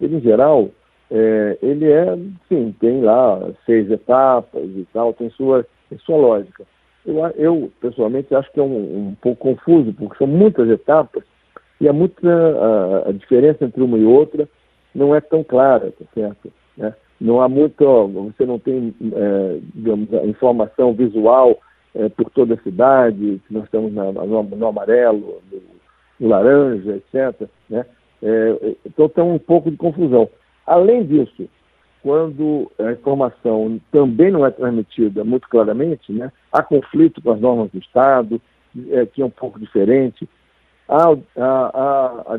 ele 0.00 0.16
em 0.16 0.20
geral, 0.20 0.70
é, 1.08 1.56
ele 1.62 1.88
é, 1.88 2.18
sim, 2.48 2.74
tem 2.80 3.00
lá 3.00 3.40
seis 3.64 3.88
etapas 3.88 4.64
e 4.64 4.86
tal, 4.92 5.14
tem 5.14 5.30
sua, 5.30 5.64
tem 5.88 5.98
sua 6.00 6.16
lógica. 6.16 6.64
Eu, 7.06 7.24
eu, 7.36 7.72
pessoalmente, 7.80 8.34
acho 8.34 8.50
que 8.52 8.58
é 8.58 8.62
um, 8.62 9.08
um 9.08 9.16
pouco 9.22 9.54
confuso, 9.54 9.94
porque 9.94 10.18
são 10.18 10.26
muitas 10.26 10.68
etapas 10.68 11.22
e 11.80 11.88
a, 11.88 11.92
muita, 11.92 12.28
a, 12.28 13.08
a, 13.10 13.12
diferença 13.12 13.64
entre 13.64 13.80
uma 13.80 13.96
e 13.96 14.04
outra 14.04 14.48
não 14.92 15.14
é 15.14 15.20
tão 15.20 15.44
clara, 15.44 15.92
tá 15.92 16.04
certo? 16.12 16.52
Né? 16.76 16.92
Não 17.20 17.40
há 17.40 17.48
muito, 17.48 18.08
você 18.08 18.44
não 18.44 18.58
tem, 18.58 18.92
é, 19.14 19.58
digamos, 19.74 20.08
informação 20.24 20.92
visual 20.92 21.56
é, 21.94 22.08
por 22.08 22.30
toda 22.30 22.54
a 22.54 22.62
cidade, 22.62 23.40
que 23.46 23.54
nós 23.54 23.64
estamos 23.64 23.92
na, 23.92 24.12
no, 24.12 24.42
no, 24.42 24.66
amarelo, 24.66 25.40
no, 25.50 25.60
no, 26.20 26.28
laranja, 26.28 26.96
etc. 26.96 27.48
Né? 27.68 27.84
É, 28.22 28.76
então 28.86 29.08
tem 29.08 29.24
um 29.24 29.38
pouco 29.38 29.70
de 29.70 29.76
confusão. 29.76 30.28
Além 30.66 31.04
disso, 31.04 31.48
quando 32.02 32.70
a 32.78 32.92
informação 32.92 33.80
também 33.90 34.30
não 34.30 34.46
é 34.46 34.50
transmitida 34.50 35.24
muito 35.24 35.48
claramente, 35.48 36.12
né, 36.12 36.30
há 36.52 36.62
conflito 36.62 37.20
com 37.22 37.32
as 37.32 37.40
normas 37.40 37.70
do 37.70 37.78
Estado, 37.78 38.40
é, 38.90 39.06
que 39.06 39.22
é 39.22 39.24
um 39.24 39.30
pouco 39.30 39.58
diferente, 39.58 40.28
há 40.88 41.10
a, 41.36 42.38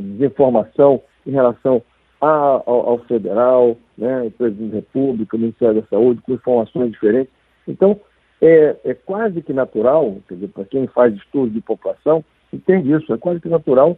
desinformação 0.00 1.02
em 1.26 1.30
relação 1.30 1.82
ao, 2.20 2.62
ao, 2.66 2.98
federal, 3.00 3.76
né, 3.96 4.30
presidente 4.36 4.70
da 4.70 4.76
República, 4.76 5.36
Ministério 5.36 5.82
da 5.82 5.88
Saúde, 5.88 6.20
com 6.22 6.32
informações 6.32 6.92
diferentes. 6.92 7.32
Então, 7.66 8.00
é, 8.44 8.76
é 8.84 8.94
quase 8.94 9.40
que 9.40 9.54
natural, 9.54 10.18
quer 10.28 10.34
dizer, 10.34 10.48
para 10.48 10.64
quem 10.66 10.86
faz 10.88 11.14
estudo 11.14 11.50
de 11.50 11.62
população, 11.62 12.22
entende 12.52 12.92
isso, 12.92 13.12
é 13.12 13.16
quase 13.16 13.40
que 13.40 13.48
natural 13.48 13.96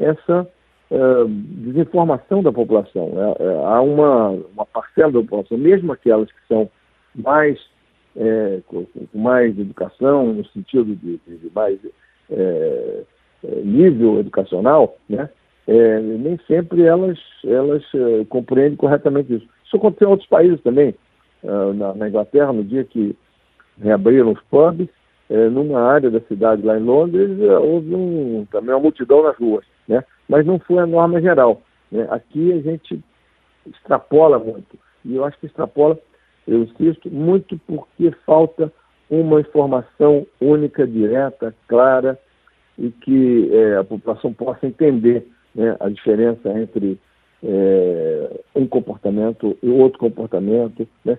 essa 0.00 0.48
uh, 0.90 1.28
desinformação 1.28 2.42
da 2.42 2.52
população. 2.52 3.12
É, 3.16 3.44
é, 3.44 3.64
há 3.64 3.80
uma, 3.80 4.30
uma 4.30 4.66
parcela 4.66 5.12
da 5.12 5.20
população, 5.20 5.56
mesmo 5.56 5.92
aquelas 5.92 6.28
que 6.28 6.46
são 6.48 6.68
mais 7.14 7.56
é, 8.16 8.60
com, 8.66 8.84
com, 8.84 9.18
mais 9.18 9.56
educação, 9.56 10.32
no 10.32 10.44
sentido 10.48 10.96
de, 10.96 11.20
de 11.26 11.50
mais 11.54 11.78
é, 12.30 13.02
é, 13.44 13.60
nível 13.62 14.18
educacional, 14.18 14.96
né? 15.08 15.30
nem 15.66 16.38
sempre 16.46 16.82
elas, 16.82 17.18
elas 17.42 17.82
compreendem 18.28 18.76
corretamente 18.76 19.34
isso. 19.34 19.48
Isso 19.64 19.76
aconteceu 19.78 20.08
em 20.08 20.10
outros 20.10 20.28
países 20.28 20.60
também. 20.60 20.94
Na, 21.42 21.94
na 21.94 22.08
Inglaterra, 22.08 22.52
no 22.52 22.62
dia 22.62 22.84
que 22.84 23.16
reabriram 23.80 24.32
os 24.32 24.40
pubs. 24.50 24.88
É, 25.30 25.48
numa 25.48 25.80
área 25.80 26.10
da 26.10 26.20
cidade 26.20 26.60
lá 26.62 26.78
em 26.78 26.82
Londres, 26.82 27.40
é, 27.40 27.58
houve 27.58 27.94
um, 27.94 28.46
também 28.50 28.74
uma 28.74 28.80
multidão 28.80 29.22
nas 29.22 29.34
ruas, 29.38 29.64
né? 29.88 30.04
mas 30.28 30.44
não 30.44 30.58
foi 30.58 30.78
a 30.78 30.86
norma 30.86 31.18
geral. 31.18 31.62
Né? 31.90 32.06
Aqui 32.10 32.52
a 32.52 32.58
gente 32.60 33.02
extrapola 33.66 34.38
muito, 34.38 34.78
e 35.02 35.16
eu 35.16 35.24
acho 35.24 35.38
que 35.38 35.46
extrapola, 35.46 35.98
eu 36.46 36.64
insisto, 36.64 37.10
muito 37.10 37.58
porque 37.66 38.10
falta 38.26 38.70
uma 39.08 39.40
informação 39.40 40.26
única, 40.38 40.86
direta, 40.86 41.54
clara, 41.68 42.18
e 42.78 42.90
que 42.90 43.50
é, 43.50 43.76
a 43.76 43.84
população 43.84 44.32
possa 44.32 44.66
entender 44.66 45.26
né, 45.54 45.76
a 45.80 45.88
diferença 45.88 46.50
entre 46.50 46.98
é, 47.42 48.40
um 48.54 48.66
comportamento 48.66 49.56
e 49.62 49.68
outro 49.68 49.98
comportamento, 49.98 50.86
né? 51.04 51.18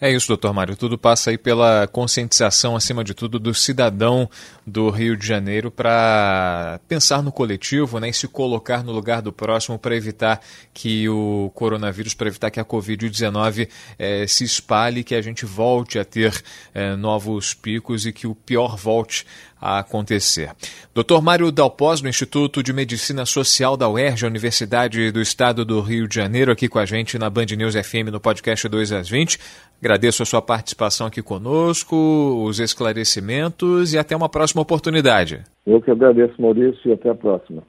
É 0.00 0.12
isso, 0.12 0.28
doutor 0.28 0.54
Mário. 0.54 0.76
Tudo 0.76 0.96
passa 0.96 1.30
aí 1.30 1.36
pela 1.36 1.88
conscientização, 1.88 2.76
acima 2.76 3.02
de 3.02 3.14
tudo, 3.14 3.36
do 3.36 3.52
cidadão 3.52 4.30
do 4.64 4.90
Rio 4.90 5.16
de 5.16 5.26
Janeiro 5.26 5.72
para 5.72 6.78
pensar 6.86 7.20
no 7.20 7.32
coletivo 7.32 7.98
né, 7.98 8.08
e 8.08 8.12
se 8.12 8.28
colocar 8.28 8.84
no 8.84 8.92
lugar 8.92 9.20
do 9.20 9.32
próximo 9.32 9.76
para 9.76 9.96
evitar 9.96 10.40
que 10.72 11.08
o 11.08 11.50
coronavírus, 11.52 12.14
para 12.14 12.28
evitar 12.28 12.48
que 12.48 12.60
a 12.60 12.64
Covid-19 12.64 13.68
eh, 13.98 14.24
se 14.28 14.44
espalhe, 14.44 15.02
que 15.02 15.16
a 15.16 15.22
gente 15.22 15.44
volte 15.44 15.98
a 15.98 16.04
ter 16.04 16.44
eh, 16.72 16.94
novos 16.94 17.52
picos 17.52 18.06
e 18.06 18.12
que 18.12 18.28
o 18.28 18.36
pior 18.36 18.76
volte 18.76 19.26
a 19.60 19.78
acontecer. 19.78 20.50
Dr. 20.94 21.20
Mário 21.22 21.50
Dalpós, 21.50 22.00
do 22.00 22.08
Instituto 22.08 22.62
de 22.62 22.72
Medicina 22.72 23.24
Social 23.26 23.76
da 23.76 23.88
UERJ, 23.88 24.26
Universidade 24.26 25.10
do 25.10 25.20
Estado 25.20 25.64
do 25.64 25.80
Rio 25.80 26.08
de 26.08 26.14
Janeiro, 26.14 26.52
aqui 26.52 26.68
com 26.68 26.78
a 26.78 26.84
gente 26.84 27.18
na 27.18 27.28
Band 27.28 27.46
News 27.56 27.74
FM 27.74 28.10
no 28.12 28.20
podcast 28.20 28.68
2 28.68 28.92
às 28.92 29.08
20. 29.08 29.38
Agradeço 29.80 30.22
a 30.22 30.26
sua 30.26 30.42
participação 30.42 31.06
aqui 31.06 31.22
conosco, 31.22 31.96
os 32.44 32.58
esclarecimentos 32.58 33.92
e 33.92 33.98
até 33.98 34.16
uma 34.16 34.28
próxima 34.28 34.62
oportunidade. 34.62 35.42
Eu 35.66 35.80
que 35.80 35.90
agradeço, 35.90 36.40
Maurício, 36.40 36.80
e 36.86 36.92
até 36.92 37.10
a 37.10 37.14
próxima. 37.14 37.62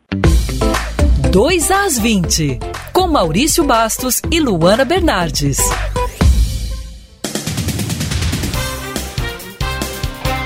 2 1.32 1.70
às 1.70 2.00
20, 2.00 2.58
com 2.92 3.08
Maurício 3.08 3.64
Bastos 3.64 4.20
e 4.32 4.40
Luana 4.40 4.84
Bernardes. 4.84 5.60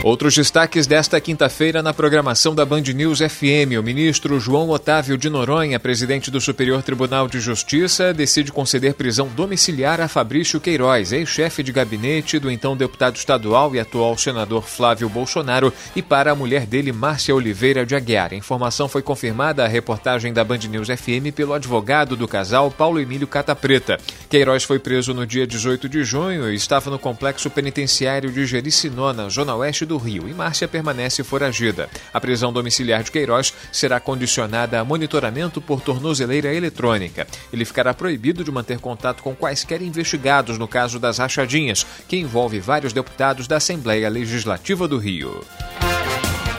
Outros 0.04 0.36
destaques 0.36 0.86
desta 0.86 1.22
quinta-feira 1.22 1.82
na 1.82 1.94
programação 1.94 2.54
da 2.54 2.66
Band 2.66 2.82
News 2.82 3.20
FM. 3.20 3.80
O 3.80 3.82
ministro 3.82 4.38
João 4.38 4.70
Otávio 4.70 5.18
de 5.18 5.30
Noronha, 5.30 5.80
presidente 5.80 6.30
do 6.30 6.42
Superior 6.42 6.84
Tribunal 6.84 7.26
de 7.26 7.40
Justiça, 7.40 8.14
decide 8.14 8.52
conceder 8.52 8.96
prisão 8.96 9.30
domiciliar 9.30 10.02
a 10.02 10.10
Fabrício 10.10 10.60
Queiroz, 10.60 11.14
ex-chefe 11.14 11.64
de 11.64 11.72
gabinete 11.72 12.38
do 12.38 12.52
então 12.52 12.76
deputado 12.76 13.16
estadual 13.16 13.74
e 13.74 13.80
atual 13.80 14.18
senador 14.18 14.68
Flávio 14.68 15.08
Bolsonaro, 15.08 15.72
e 15.96 16.02
para 16.02 16.34
a 16.34 16.36
mulher 16.36 16.66
dele, 16.66 16.92
Márcia 16.92 17.34
Oliveira 17.34 17.86
de 17.86 17.96
Aguiar. 17.96 18.34
A 18.34 18.36
informação 18.36 18.90
foi 18.90 19.02
confirmada 19.02 19.64
à 19.64 19.70
reportagem 19.70 20.34
da 20.34 20.44
Band 20.44 20.68
News 20.70 20.90
FM 20.90 21.34
pelo 21.34 21.54
advogado 21.54 22.18
do 22.18 22.28
casal, 22.28 22.70
Paulo 22.70 23.00
Emílio 23.00 23.26
Cata 23.26 23.56
Preta. 23.56 23.98
Queiroz 24.30 24.66
foi 24.66 24.80
preso 24.80 25.14
no 25.14 25.26
dia 25.26 25.48
18 25.48 25.88
de 25.88 26.04
junho 26.04 26.52
e 26.52 26.56
estava 26.56 26.92
no 26.92 27.00
complexo 27.00 27.50
penitenciário 27.50 28.30
de 28.30 28.46
Jericinó, 28.46 29.14
zona 29.30 29.56
oeste 29.56 29.86
do 29.86 29.93
do 29.94 29.98
Rio 30.00 30.28
e 30.28 30.34
Márcia 30.34 30.68
permanece 30.68 31.24
foragida. 31.24 31.88
A 32.12 32.20
prisão 32.20 32.52
domiciliar 32.52 33.04
de 33.04 33.12
Queiroz 33.12 33.54
será 33.72 34.00
condicionada 34.00 34.80
a 34.80 34.84
monitoramento 34.84 35.62
por 35.62 35.82
tornozeleira 35.82 36.52
eletrônica. 36.52 37.28
Ele 37.52 37.64
ficará 37.64 37.94
proibido 37.94 38.44
de 38.44 38.52
manter 38.52 38.80
contato 38.80 39.22
com 39.22 39.36
quaisquer 39.36 39.84
investigados 39.84 40.58
no 40.58 40.68
caso 40.68 40.98
das 40.98 41.20
rachadinhas, 41.20 41.86
que 42.08 42.18
envolve 42.18 42.60
vários 42.60 42.92
deputados 42.92 43.46
da 43.46 43.58
Assembleia 43.58 44.10
Legislativa 44.10 44.88
do 44.88 44.98
Rio. 44.98 45.46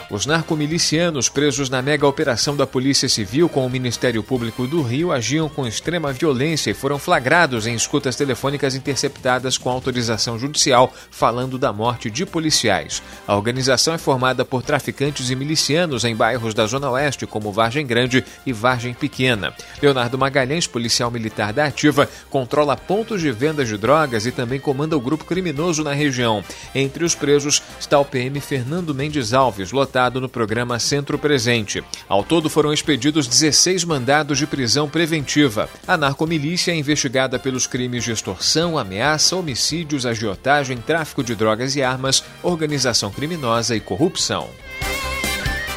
Os 0.07 0.27
narcomilicianos 0.27 1.29
presos 1.29 1.67
na 1.67 1.81
mega 1.81 2.05
operação 2.05 2.55
da 2.55 2.67
Polícia 2.67 3.09
Civil 3.09 3.49
com 3.49 3.65
o 3.65 3.69
Ministério 3.69 4.21
Público 4.21 4.67
do 4.67 4.83
Rio 4.83 5.11
agiam 5.11 5.49
com 5.49 5.65
extrema 5.65 6.13
violência 6.13 6.69
e 6.69 6.75
foram 6.75 6.99
flagrados 6.99 7.65
em 7.65 7.73
escutas 7.73 8.15
telefônicas 8.15 8.75
interceptadas 8.75 9.57
com 9.57 9.67
autorização 9.67 10.37
judicial, 10.37 10.93
falando 11.09 11.57
da 11.57 11.73
morte 11.73 12.11
de 12.11 12.23
policiais. 12.23 13.01
A 13.27 13.35
organização 13.35 13.95
é 13.95 13.97
formada 13.97 14.45
por 14.45 14.61
traficantes 14.61 15.31
e 15.31 15.35
milicianos 15.35 16.03
em 16.05 16.15
bairros 16.15 16.53
da 16.53 16.67
Zona 16.67 16.91
Oeste, 16.91 17.25
como 17.25 17.51
Vargem 17.51 17.85
Grande 17.85 18.23
e 18.45 18.53
Vargem 18.53 18.93
Pequena. 18.93 19.55
Leonardo 19.81 20.19
Magalhães, 20.19 20.67
policial 20.67 21.09
militar 21.09 21.51
da 21.51 21.65
Ativa, 21.65 22.07
controla 22.29 22.77
pontos 22.77 23.21
de 23.21 23.31
venda 23.31 23.65
de 23.65 23.75
drogas 23.75 24.27
e 24.27 24.31
também 24.31 24.59
comanda 24.59 24.95
o 24.95 25.01
grupo 25.01 25.25
criminoso 25.25 25.83
na 25.83 25.93
região. 25.93 26.43
Entre 26.75 27.03
os 27.03 27.15
presos 27.15 27.63
está 27.79 27.97
o 27.97 28.05
PM 28.05 28.39
Fernando 28.39 28.93
Mendes 28.93 29.33
Alves, 29.33 29.71
lotado 29.71 29.94
no 29.95 30.27
programa 30.27 30.77
Centro 30.77 31.17
Presente. 31.17 31.81
Ao 32.07 32.21
todo 32.21 32.49
foram 32.49 32.73
expedidos 32.73 33.27
16 33.27 33.85
mandados 33.85 34.37
de 34.37 34.45
prisão 34.45 34.89
preventiva. 34.89 35.69
A 35.87 35.95
narcomilícia 35.95 36.73
é 36.73 36.75
investigada 36.75 37.39
pelos 37.39 37.65
crimes 37.65 38.03
de 38.03 38.11
extorsão, 38.11 38.77
ameaça, 38.77 39.37
homicídios, 39.37 40.05
agiotagem, 40.05 40.77
tráfico 40.77 41.23
de 41.23 41.33
drogas 41.33 41.77
e 41.77 41.81
armas, 41.81 42.25
organização 42.43 43.09
criminosa 43.09 43.73
e 43.73 43.79
corrupção. 43.79 44.49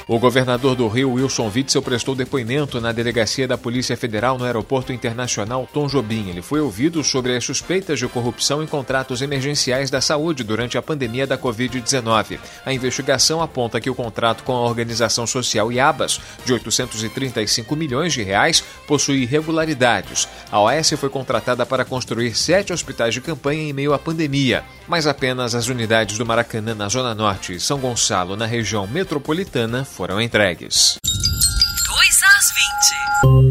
O 0.09 0.19
governador 0.19 0.75
do 0.75 0.89
Rio, 0.89 1.13
Wilson 1.13 1.53
Witzel, 1.55 1.83
prestou 1.83 2.15
depoimento 2.15 2.81
na 2.81 2.93
delegacia 2.93 3.47
da 3.47 3.59
Polícia 3.59 3.95
Federal 3.95 4.39
no 4.39 4.47
Aeroporto 4.47 4.91
Internacional 4.91 5.69
Tom 5.71 5.87
Jobim. 5.87 6.31
Ele 6.31 6.41
foi 6.41 6.63
ouvido 6.63 7.05
sobre 7.05 7.37
as 7.37 7.45
suspeitas 7.45 7.99
de 7.99 8.09
corrupção 8.09 8.63
em 8.63 8.67
contratos 8.67 9.21
emergenciais 9.21 9.91
da 9.91 10.01
saúde 10.01 10.43
durante 10.43 10.79
a 10.79 10.83
pandemia 10.83 11.27
da 11.27 11.37
Covid-19. 11.37 12.39
A 12.65 12.73
investigação 12.73 13.43
aponta 13.43 13.83
que 13.83 13.91
o 13.91 13.95
contrato 13.95 14.45
com 14.45 14.53
a 14.53 14.63
organização 14.63 15.27
social 15.27 15.71
IABAS, 15.71 16.19
de 16.43 16.55
835 16.55 17.77
milhões 17.77 18.15
de 18.15 18.23
reais, 18.23 18.65
possui 18.87 19.25
irregularidades. 19.25 20.27
A 20.51 20.59
OS 20.59 20.89
foi 20.97 21.11
contratada 21.11 21.67
para 21.67 21.85
construir 21.85 22.35
sete 22.35 22.73
hospitais 22.73 23.13
de 23.13 23.21
campanha 23.21 23.61
em 23.61 23.75
meio 23.75 23.93
à 23.93 23.99
pandemia, 23.99 24.65
mas 24.89 25.07
apenas 25.07 25.55
as 25.55 25.69
unidades 25.69 26.17
do 26.17 26.25
Maracanã 26.25 26.75
na 26.75 26.89
Zona 26.89 27.15
Norte 27.15 27.53
e 27.53 27.61
São 27.61 27.79
Gonçalo, 27.79 28.37
na 28.37 28.47
região 28.47 28.87
metropolitana, 28.87 29.85
foram 29.99 30.21
entregues. 30.21 30.97
2 31.03 31.93
às 32.23 33.43
20. 33.43 33.48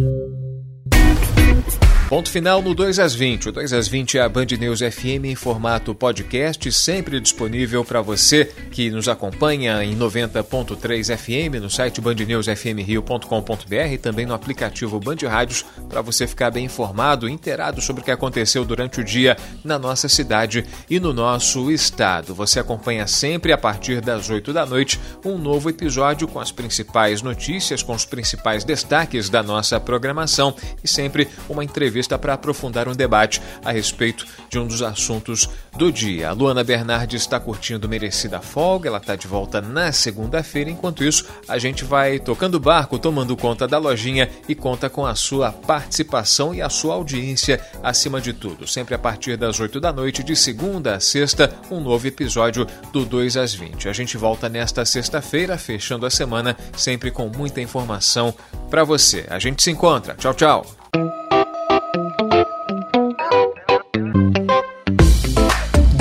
Ponto 2.08 2.32
final 2.32 2.62
no 2.62 2.74
2 2.74 3.00
às 3.00 3.14
20. 3.14 3.50
O 3.50 3.52
2 3.52 3.74
às 3.74 3.90
20 3.90 4.18
é 4.18 4.22
a 4.22 4.30
Band 4.30 4.46
News 4.58 4.80
FM 4.80 5.26
em 5.26 5.36
formato 5.36 5.94
podcast, 5.94 6.72
sempre 6.72 7.20
disponível 7.20 7.84
para 7.84 8.02
você 8.02 8.46
que 8.72 8.90
nos 8.90 9.10
acompanha 9.10 9.84
em 9.84 9.94
90.3 9.94 11.18
FM, 11.18 11.62
no 11.62 11.70
site 11.70 12.00
bandnewsfmrio.com.br 12.00 13.92
e 13.92 13.98
também 13.98 14.26
no 14.26 14.34
aplicativo 14.34 15.02
Band 15.02 15.18
Rádios, 15.28 15.66
para 15.90 16.02
você 16.02 16.26
ficar 16.26 16.50
bem 16.50 16.64
informado, 16.64 17.28
inteirado 17.28 17.82
sobre 17.82 18.02
o 18.02 18.06
que 18.06 18.12
aconteceu 18.12 18.64
durante 18.64 19.02
o 19.02 19.04
dia 19.04 19.36
na 19.62 19.78
nossa 19.78 20.08
cidade 20.08 20.64
e 20.90 21.02
no 21.02 21.12
nosso 21.12 21.70
estado. 21.70 22.34
Você 22.34 22.58
acompanha 22.58 23.06
sempre 23.06 23.52
a 23.52 23.58
partir 23.58 24.00
das 24.00 24.30
8 24.30 24.54
da 24.54 24.66
noite 24.66 24.98
um 25.26 25.38
novo 25.38 25.70
episódio 25.70 26.26
com 26.26 26.40
as 26.40 26.54
principais 26.54 27.22
notícias, 27.22 27.84
com 27.84 27.92
os 27.92 28.06
principais 28.06 28.64
destaques 28.64 29.30
da 29.30 29.44
nossa 29.44 29.78
programação 29.78 30.56
e 30.82 30.88
sempre 30.88 31.28
uma 31.50 31.66
entrevista 31.66 31.97
entrevista 31.98 32.18
para 32.18 32.34
aprofundar 32.34 32.88
um 32.88 32.96
debate 32.96 33.42
a 33.64 33.72
respeito 33.72 34.26
de 34.50 34.60
um 34.60 34.68
dos 34.68 34.82
assuntos 34.82 35.50
do 35.76 35.92
dia. 35.92 36.30
A 36.30 36.32
Luana 36.32 36.64
Bernardi 36.64 37.16
está 37.16 37.40
curtindo 37.40 37.90
merecida 37.90 38.40
folga, 38.40 38.90
ela 38.90 39.00
está 39.00 39.16
de 39.16 39.28
volta 39.28 39.62
na 39.62 39.92
segunda-feira. 39.92 40.70
Enquanto 40.70 41.04
isso, 41.04 41.26
a 41.48 41.58
gente 41.58 41.84
vai 41.84 42.20
tocando 42.20 42.60
barco, 42.60 43.00
tomando 43.00 43.36
conta 43.36 43.68
da 43.68 43.78
lojinha 43.78 44.30
e 44.48 44.54
conta 44.54 44.90
com 44.90 45.06
a 45.06 45.16
sua 45.16 45.52
participação 45.52 46.54
e 46.54 46.62
a 46.62 46.70
sua 46.70 46.94
audiência 46.94 47.60
acima 47.82 48.22
de 48.22 48.34
tudo. 48.34 48.68
Sempre 48.68 48.96
a 48.96 49.00
partir 49.00 49.38
das 49.38 49.60
8 49.60 49.80
da 49.80 49.92
noite, 49.92 50.24
de 50.24 50.36
segunda 50.36 50.96
a 50.96 51.00
sexta, 51.00 51.54
um 51.72 51.80
novo 51.80 52.08
episódio 52.08 52.68
do 52.92 53.06
2 53.06 53.38
às 53.38 53.54
20. 53.54 53.90
A 53.90 53.94
gente 53.94 54.18
volta 54.18 54.48
nesta 54.48 54.86
sexta-feira, 54.86 55.58
fechando 55.58 56.06
a 56.06 56.10
semana, 56.10 56.56
sempre 56.76 57.12
com 57.12 57.30
muita 57.30 57.62
informação 57.62 58.34
para 58.70 58.84
você. 58.84 59.26
A 59.30 59.40
gente 59.40 59.64
se 59.64 59.72
encontra. 59.72 60.16
Tchau, 60.16 60.34
tchau. 60.34 60.87